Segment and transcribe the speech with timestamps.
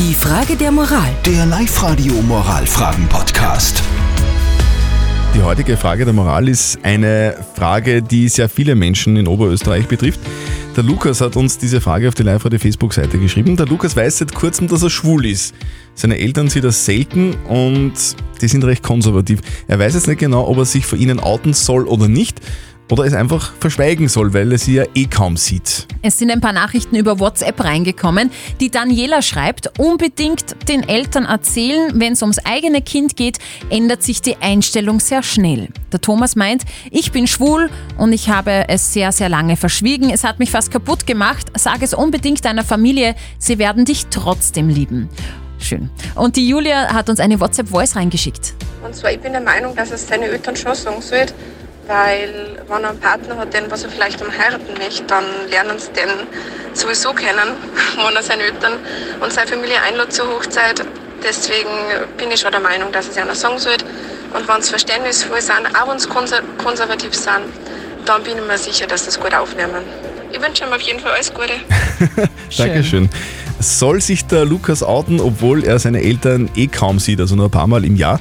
[0.00, 1.10] Die Frage der Moral.
[1.26, 3.82] Der Live-Radio Moralfragen-Podcast.
[5.34, 10.20] Die heutige Frage der Moral ist eine Frage, die sehr viele Menschen in Oberösterreich betrifft.
[10.74, 13.58] Der Lukas hat uns diese Frage auf die Live-Radio Facebook-Seite geschrieben.
[13.58, 15.54] Der Lukas weiß seit kurzem, dass er schwul ist.
[15.94, 17.92] Seine Eltern sehen das selten und
[18.40, 19.40] die sind recht konservativ.
[19.68, 22.40] Er weiß jetzt nicht genau, ob er sich vor ihnen outen soll oder nicht
[22.90, 25.86] oder es einfach verschweigen soll, weil er sie ja eh kaum sieht.
[26.02, 28.30] Es sind ein paar Nachrichten über WhatsApp reingekommen.
[28.60, 33.38] Die Daniela schreibt, unbedingt den Eltern erzählen, wenn es ums eigene Kind geht,
[33.70, 35.68] ändert sich die Einstellung sehr schnell.
[35.92, 40.10] Der Thomas meint, ich bin schwul und ich habe es sehr, sehr lange verschwiegen.
[40.10, 41.46] Es hat mich fast kaputt gemacht.
[41.56, 45.08] Sag es unbedingt deiner Familie, sie werden dich trotzdem lieben.
[45.58, 45.90] Schön.
[46.14, 48.54] Und die Julia hat uns eine WhatsApp-Voice reingeschickt.
[48.82, 51.34] Und zwar, ich bin der Meinung, dass es seine Eltern schon sagen sollte,
[51.90, 55.92] weil wenn er einen Partner hat, den was er vielleicht umheiraten möchte, dann lernen sie
[55.92, 56.08] den
[56.72, 57.56] sowieso kennen,
[57.96, 58.74] wenn er seine Eltern
[59.20, 60.84] und seine Familie einlädt zur Hochzeit.
[61.22, 61.68] Deswegen
[62.16, 63.84] bin ich schon der Meinung, dass es einer sagen sollte.
[64.32, 67.50] Und wenn sie verständnisvoll sind, auch wenn sie konser konservativ sind,
[68.06, 69.82] dann bin ich mir sicher, dass sie das gut aufnehmen.
[70.32, 71.54] Ich wünsche ihm auf jeden Fall alles Gute.
[72.56, 73.10] Dankeschön.
[73.58, 77.50] Soll sich der Lukas outen, obwohl er seine Eltern eh kaum sieht, also nur ein
[77.50, 78.20] paar Mal im Jahr?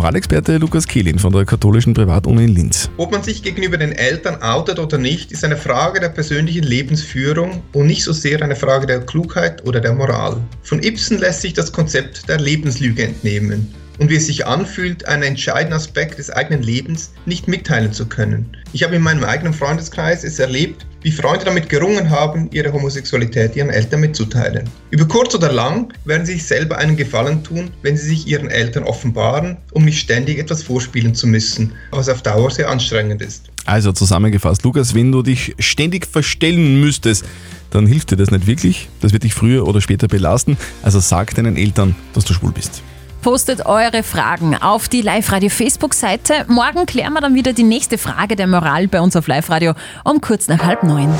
[0.00, 2.88] Moralexperte Lukas Kehlin von der katholischen Privatuni in Linz.
[2.96, 7.62] Ob man sich gegenüber den Eltern outet oder nicht, ist eine Frage der persönlichen Lebensführung
[7.74, 10.38] und nicht so sehr eine Frage der Klugheit oder der Moral.
[10.62, 15.22] Von Ibsen lässt sich das Konzept der Lebenslüge entnehmen und wie es sich anfühlt, einen
[15.22, 18.56] entscheidenden Aspekt des eigenen Lebens nicht mitteilen zu können.
[18.72, 23.56] Ich habe in meinem eigenen Freundeskreis es erlebt, wie Freunde damit gerungen haben, ihre Homosexualität
[23.56, 24.68] ihren Eltern mitzuteilen.
[24.90, 28.48] Über kurz oder lang werden sie sich selber einen Gefallen tun, wenn sie sich ihren
[28.48, 33.50] Eltern offenbaren, um nicht ständig etwas vorspielen zu müssen, was auf Dauer sehr anstrengend ist.
[33.66, 37.24] Also zusammengefasst, Lukas, wenn du dich ständig verstellen müsstest,
[37.70, 38.88] dann hilft dir das nicht wirklich.
[39.00, 40.56] Das wird dich früher oder später belasten.
[40.82, 42.82] Also sag deinen Eltern, dass du schwul bist.
[43.22, 46.46] Postet eure Fragen auf die Live-Radio Facebook-Seite.
[46.48, 49.74] Morgen klären wir dann wieder die nächste Frage der Moral bei uns auf Live-Radio
[50.04, 51.14] um kurz nach halb neun.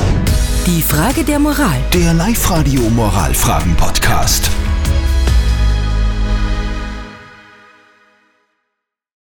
[0.66, 1.76] Die Frage der Moral.
[1.92, 4.50] Der Live-Radio Moralfragen-Podcast.